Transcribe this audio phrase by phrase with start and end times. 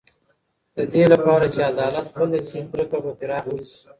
[0.75, 3.79] د دې لپاره چې عدالت پلی شي، کرکه به پراخه نه شي.